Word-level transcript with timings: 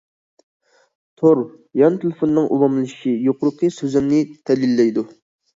تور، 1.21 1.41
يان 1.81 1.99
تېلېفوننىڭ 2.05 2.49
ئومۇملىشىشى 2.57 3.13
يۇقىرىقى 3.29 3.73
سۆزۈمنى 3.79 4.23
دەلىللەيدۇ. 4.51 5.09